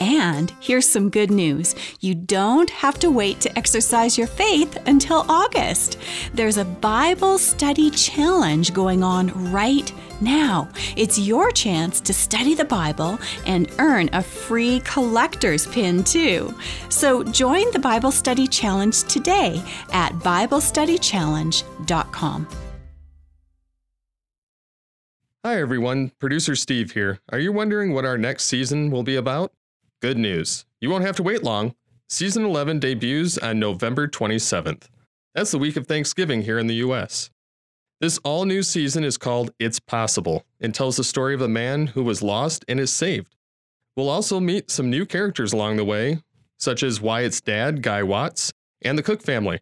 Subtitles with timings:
[0.00, 5.24] And here's some good news you don't have to wait to exercise your faith until
[5.28, 5.98] August.
[6.32, 10.68] There's a Bible study challenge going on right now.
[10.96, 16.54] It's your chance to study the Bible and earn a free collector's pin, too.
[16.88, 22.48] So join the Bible Study Challenge today at BibleStudyChallenge.com.
[25.44, 26.10] Hi, everyone.
[26.18, 27.20] Producer Steve here.
[27.30, 29.52] Are you wondering what our next season will be about?
[30.04, 30.66] Good news.
[30.82, 31.74] You won't have to wait long.
[32.10, 34.90] Season 11 debuts on November 27th.
[35.34, 37.30] That's the week of Thanksgiving here in the US.
[38.02, 41.86] This all new season is called It's Possible and tells the story of a man
[41.86, 43.34] who was lost and is saved.
[43.96, 46.18] We'll also meet some new characters along the way,
[46.58, 48.52] such as Wyatt's dad, Guy Watts,
[48.82, 49.60] and the Cook family.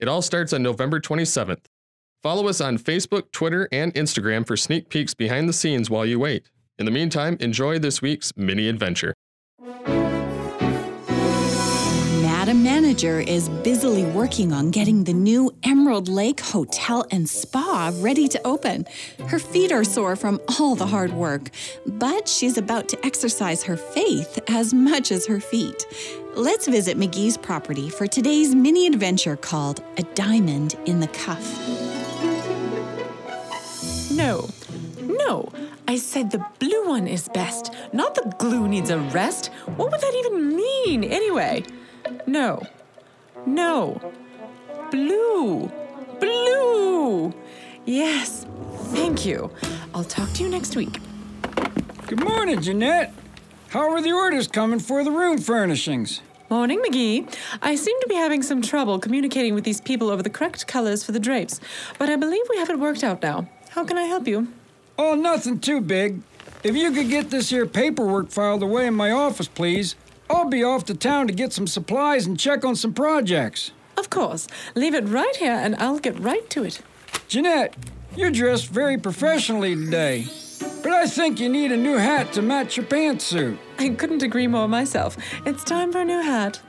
[0.00, 1.66] It all starts on November 27th.
[2.22, 6.18] Follow us on Facebook, Twitter, and Instagram for sneak peeks behind the scenes while you
[6.18, 6.48] wait.
[6.78, 9.12] In the meantime, enjoy this week's mini adventure.
[12.94, 18.40] Manager is busily working on getting the new Emerald Lake Hotel and Spa ready to
[18.46, 18.86] open.
[19.26, 21.50] Her feet are sore from all the hard work,
[21.84, 25.84] but she's about to exercise her faith as much as her feet.
[26.36, 31.42] Let's visit McGee's property for today's mini adventure called A Diamond in the Cuff.
[34.12, 34.48] No,
[35.02, 35.48] no.
[35.88, 39.46] I said the blue one is best, not the glue needs a rest.
[39.74, 41.64] What would that even mean, anyway?
[42.26, 42.62] No.
[43.46, 44.00] No.
[44.90, 45.70] Blue.
[46.20, 47.34] Blue.
[47.84, 48.46] Yes.
[48.92, 49.50] Thank you.
[49.94, 50.98] I'll talk to you next week.
[52.06, 53.12] Good morning, Jeanette.
[53.68, 56.20] How are the orders coming for the room furnishings?
[56.50, 57.34] Morning, McGee.
[57.62, 61.02] I seem to be having some trouble communicating with these people over the correct colors
[61.02, 61.60] for the drapes,
[61.98, 63.48] but I believe we have it worked out now.
[63.70, 64.48] How can I help you?
[64.98, 66.20] Oh, nothing too big.
[66.62, 69.96] If you could get this here paperwork filed away in my office, please.
[70.30, 73.72] I'll be off to town to get some supplies and check on some projects.
[73.96, 74.46] Of course.
[74.74, 76.80] Leave it right here and I'll get right to it.
[77.28, 77.76] Jeanette,
[78.16, 80.26] you're dressed very professionally today.
[80.82, 83.58] But I think you need a new hat to match your pantsuit.
[83.78, 85.16] I couldn't agree more myself.
[85.46, 86.60] It's time for a new hat.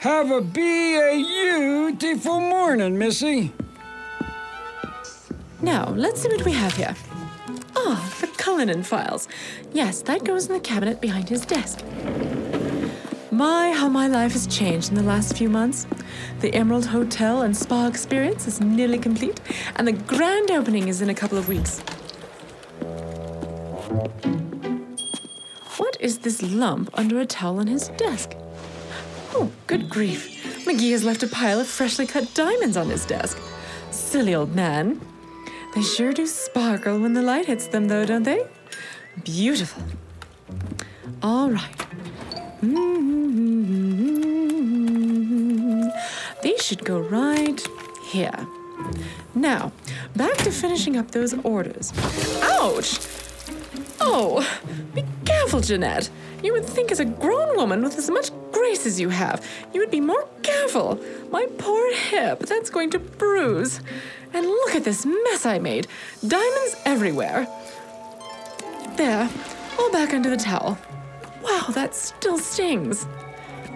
[0.00, 3.52] Have a beautiful morning, Missy.
[5.60, 6.96] Now, let's see what we have here.
[7.76, 9.28] Ah, the Cullinan files.
[9.72, 11.84] Yes, that goes in the cabinet behind his desk.
[13.32, 15.86] My, how my life has changed in the last few months.
[16.40, 19.40] The Emerald Hotel and Spa experience is nearly complete,
[19.76, 21.80] and the grand opening is in a couple of weeks.
[25.78, 28.34] What is this lump under a towel on his desk?
[29.32, 30.66] Oh, good grief.
[30.66, 33.40] McGee has left a pile of freshly cut diamonds on his desk.
[33.90, 35.00] Silly old man.
[35.74, 38.46] They sure do sparkle when the light hits them, though, don't they?
[39.24, 39.84] Beautiful.
[41.22, 41.81] All right.
[42.62, 44.22] Mm-hmm.
[46.42, 47.60] These should go right
[48.04, 48.46] here.
[49.34, 49.72] Now,
[50.16, 51.92] back to finishing up those orders.
[52.42, 52.98] Ouch!
[54.00, 54.46] Oh,
[54.94, 56.10] be careful, Jeanette.
[56.42, 59.80] You would think, as a grown woman with as much grace as you have, you
[59.80, 61.00] would be more careful.
[61.30, 63.80] My poor hip, that's going to bruise.
[64.32, 65.86] And look at this mess I made
[66.26, 67.46] diamonds everywhere.
[68.96, 69.28] There,
[69.78, 70.78] all back under the towel.
[71.42, 73.06] Wow, that still stings.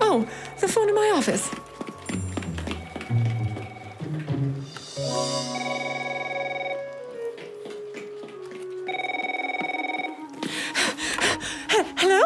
[0.00, 0.26] Oh,
[0.60, 1.50] the phone in my office.
[11.98, 12.22] Hello?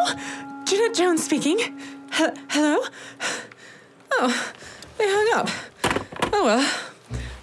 [0.65, 1.57] Jeanette Jones speaking.
[1.59, 2.83] He- hello?
[4.13, 4.53] Oh,
[4.97, 5.49] they hung up.
[6.33, 6.79] Oh well.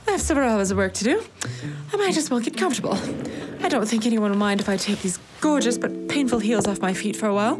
[0.06, 1.22] I have several hours of work to do.
[1.92, 2.96] I might as well get comfortable.
[3.62, 6.80] I don't think anyone will mind if I take these gorgeous but painful heels off
[6.80, 7.58] my feet for a while.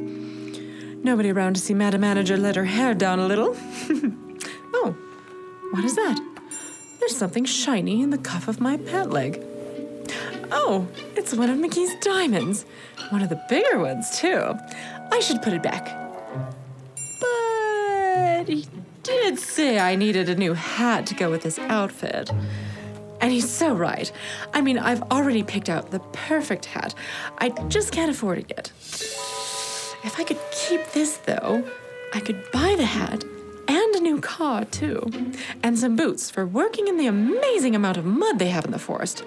[1.02, 3.54] Nobody around to see Madam Manager let her hair down a little.
[4.74, 4.96] oh,
[5.70, 6.20] what is that?
[6.98, 9.42] There's something shiny in the cuff of my pant leg.
[10.50, 12.64] Oh, it's one of McGee's diamonds.
[13.10, 14.54] One of the bigger ones, too.
[15.12, 15.86] I should put it back.
[17.20, 18.66] But he
[19.02, 22.30] did say I needed a new hat to go with this outfit.
[23.20, 24.10] And he's so right.
[24.52, 26.94] I mean, I've already picked out the perfect hat.
[27.38, 28.72] I just can't afford it yet.
[30.04, 31.64] If I could keep this, though,
[32.14, 33.24] I could buy the hat
[33.66, 35.10] and a new car, too.
[35.62, 38.78] And some boots for working in the amazing amount of mud they have in the
[38.78, 39.24] forest.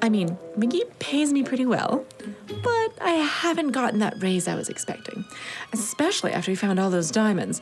[0.00, 2.06] I mean, McGee pays me pretty well,
[2.46, 5.24] but I haven't gotten that raise I was expecting,
[5.72, 7.60] especially after he found all those diamonds.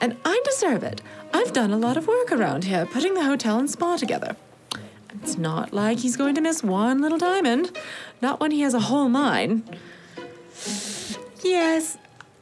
[0.00, 1.00] And I deserve it.
[1.32, 4.36] I've done a lot of work around here putting the hotel and spa together.
[5.22, 7.76] It's not like he's going to miss one little diamond,
[8.20, 9.64] not when he has a whole mine.
[11.48, 11.96] Yes,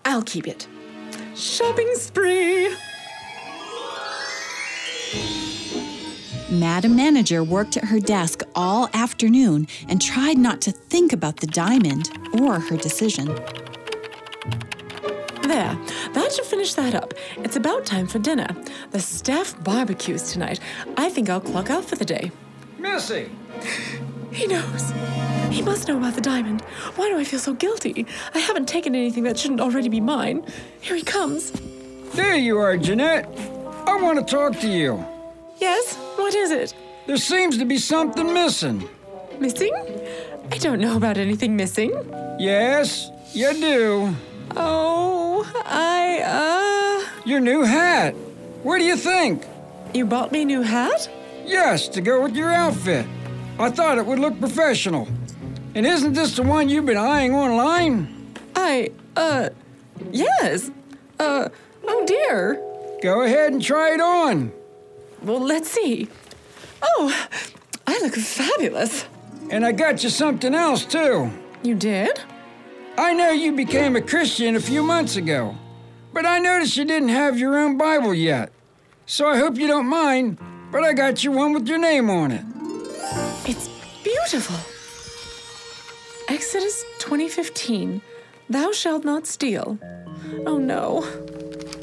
[0.04, 0.66] I'll keep it.
[1.36, 2.74] Shopping spree!
[6.50, 11.46] Madam Manager worked at her desk all afternoon and tried not to think about the
[11.46, 12.10] diamond
[12.40, 13.26] or her decision.
[15.42, 15.78] There,
[16.12, 17.14] that should finish that up.
[17.36, 18.48] It's about time for dinner.
[18.90, 20.58] The staff barbecues tonight.
[20.96, 22.32] I think I'll clock out for the day.
[22.76, 23.30] Missy!
[24.32, 24.92] He knows.
[25.56, 26.60] He must know about the diamond.
[26.96, 28.04] Why do I feel so guilty?
[28.34, 30.44] I haven't taken anything that shouldn't already be mine.
[30.82, 31.50] Here he comes.
[32.12, 33.26] There you are, Jeanette.
[33.86, 35.02] I want to talk to you.
[35.56, 35.96] Yes?
[36.16, 36.74] What is it?
[37.06, 38.86] There seems to be something missing.
[39.38, 39.72] Missing?
[40.52, 41.92] I don't know about anything missing.
[42.38, 44.14] Yes, you do.
[44.56, 47.24] Oh, I, uh.
[47.24, 48.14] Your new hat.
[48.62, 49.46] What do you think?
[49.94, 51.08] You bought me a new hat?
[51.46, 53.06] Yes, to go with your outfit.
[53.58, 55.08] I thought it would look professional.
[55.76, 58.32] And isn't this the one you've been eyeing online?
[58.56, 59.50] I, uh.
[60.10, 60.70] Yes.
[61.20, 61.50] Uh,
[61.84, 62.54] oh dear.
[63.02, 64.52] Go ahead and try it on.
[65.22, 66.08] Well, let's see.
[66.80, 67.28] Oh,
[67.86, 69.04] I look fabulous.
[69.50, 71.30] And I got you something else, too.
[71.62, 72.22] You did?
[72.96, 75.58] I know you became a Christian a few months ago,
[76.14, 78.50] but I noticed you didn't have your own Bible yet.
[79.04, 80.38] So I hope you don't mind,
[80.72, 82.44] but I got you one with your name on it.
[83.44, 83.68] It's
[84.02, 84.56] beautiful.
[86.28, 88.02] Exodus 2015.
[88.48, 89.78] Thou shalt not steal.
[90.44, 91.06] Oh no.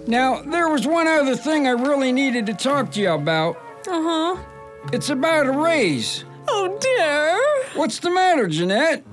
[0.05, 3.55] Now, there was one other thing I really needed to talk to you about.
[3.87, 4.43] Uh huh.
[4.91, 6.25] It's about a raise.
[6.47, 7.79] Oh dear.
[7.79, 9.03] What's the matter, Jeanette?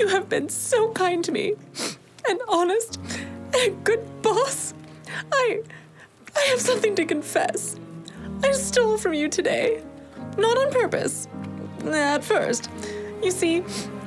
[0.00, 1.54] You have been so kind to me,
[2.28, 2.98] and honest,
[3.54, 4.74] and good boss.
[5.32, 5.62] I.
[6.34, 7.76] I have something to confess.
[8.42, 9.82] I stole from you today.
[10.38, 11.28] Not on purpose.
[11.84, 12.70] At first.
[13.22, 13.62] You see,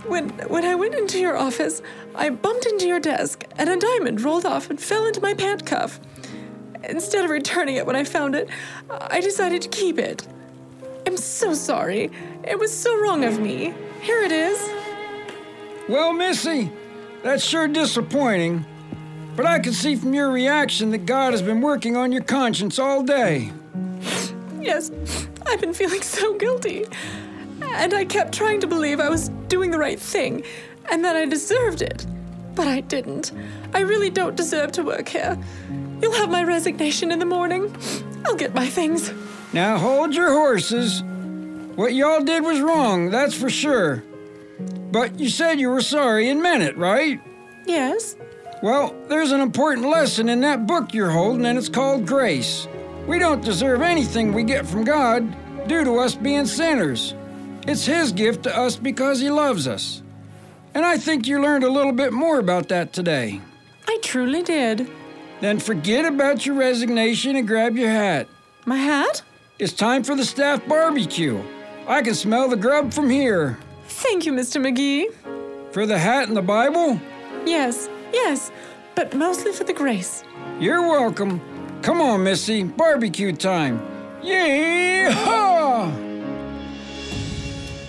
[0.07, 1.81] when when I went into your office,
[2.13, 5.65] I bumped into your desk and a diamond rolled off and fell into my pant
[5.65, 5.99] cuff.
[6.87, 8.49] Instead of returning it when I found it,
[8.89, 10.27] I decided to keep it.
[11.07, 12.11] I'm so sorry.
[12.43, 13.73] It was so wrong of me.
[14.01, 14.69] Here it is.
[15.87, 16.71] Well, Missy,
[17.23, 18.65] that's sure disappointing.
[19.35, 22.79] But I can see from your reaction that God has been working on your conscience
[22.79, 23.51] all day.
[24.61, 24.91] Yes,
[25.45, 26.85] I've been feeling so guilty.
[27.61, 30.43] And I kept trying to believe I was doing the right thing
[30.91, 32.05] and that I deserved it.
[32.55, 33.31] But I didn't.
[33.73, 35.37] I really don't deserve to work here.
[36.01, 37.75] You'll have my resignation in the morning.
[38.25, 39.11] I'll get my things.
[39.53, 41.03] Now hold your horses.
[41.75, 44.03] What y'all did was wrong, that's for sure.
[44.91, 47.19] But you said you were sorry and meant it, right?
[47.65, 48.15] Yes?
[48.61, 52.67] Well, there's an important lesson in that book you're holding, and it's called grace.
[53.05, 57.13] We don't deserve anything we get from God due to us being sinners.
[57.67, 60.01] It's His gift to us because He loves us.
[60.73, 63.41] And I think you learned a little bit more about that today.
[63.87, 64.89] I truly did.
[65.41, 68.27] Then forget about your resignation and grab your hat.
[68.65, 69.21] My hat?
[69.57, 71.41] It's time for the staff barbecue.
[71.87, 73.57] I can smell the grub from here.
[73.87, 74.61] Thank you, Mr.
[74.61, 75.13] McGee.
[75.71, 76.99] For the hat and the Bible?
[77.45, 78.51] Yes, yes,
[78.95, 80.23] but mostly for the grace.
[80.59, 81.39] You're welcome.
[81.81, 83.79] Come on, Missy, barbecue time.
[84.23, 85.54] Yee-haw!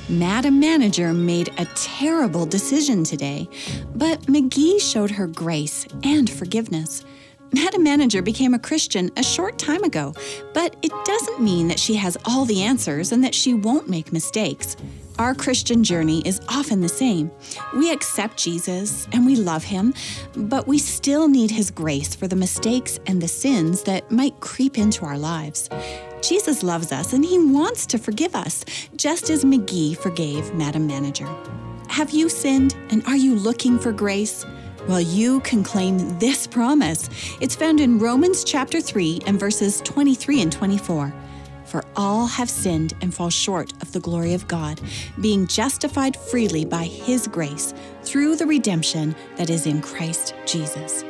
[0.09, 3.49] Madam Manager made a terrible decision today,
[3.97, 7.05] but McGee showed her grace and forgiveness.
[7.53, 10.15] Madam Manager became a Christian a short time ago,
[10.55, 14.13] but it doesn't mean that she has all the answers and that she won't make
[14.13, 14.77] mistakes.
[15.19, 17.31] Our Christian journey is often the same.
[17.75, 19.93] We accept Jesus and we love him,
[20.37, 24.79] but we still need his grace for the mistakes and the sins that might creep
[24.79, 25.69] into our lives.
[26.27, 28.65] Jesus loves us and he wants to forgive us,
[28.97, 31.29] just as McGee forgave Madam Manager.
[31.89, 34.45] Have you sinned and are you looking for grace?
[34.89, 37.09] Well, you can claim this promise.
[37.41, 41.15] It's found in Romans chapter 3 and verses 23 and 24.
[41.65, 44.81] For all have sinned and fall short of the glory of God,
[45.21, 51.05] being justified freely by His grace through the redemption that is in Christ Jesus.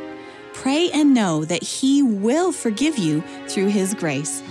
[0.53, 4.43] Pray and know that He will forgive you through His grace.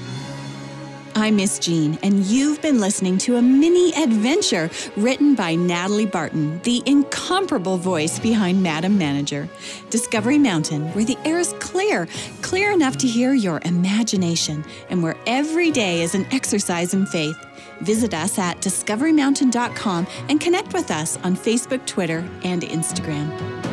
[1.17, 6.59] I'm Miss Jean, and you've been listening to a mini adventure written by Natalie Barton,
[6.63, 9.47] the incomparable voice behind Madam Manager.
[9.89, 12.09] Discovery Mountain, where the air is clear,
[12.41, 17.37] clear enough to hear your imagination, and where every day is an exercise in faith.
[17.79, 23.64] Visit us at discoverymountain.com and connect with us on Facebook, Twitter, and Instagram.